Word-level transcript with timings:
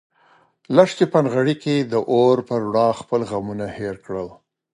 لښتې 0.75 1.05
په 1.13 1.19
نغري 1.25 1.55
کې 1.63 1.75
د 1.91 1.93
اور 2.13 2.37
په 2.47 2.53
رڼا 2.63 2.87
خپل 2.99 3.21
غمونه 3.29 3.65
هېر 3.77 3.95
کړل. 4.05 4.27